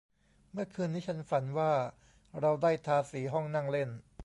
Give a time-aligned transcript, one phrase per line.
[0.51, 1.71] เมื่อคืนนี้ฉันฝันว่า
[2.39, 3.89] เราได้ทาสีห้องนั่งเล่น